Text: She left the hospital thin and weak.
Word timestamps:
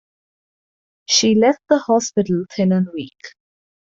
She 1.05 1.35
left 1.35 1.61
the 1.69 1.77
hospital 1.77 2.45
thin 2.49 2.71
and 2.71 2.87
weak. 2.91 3.35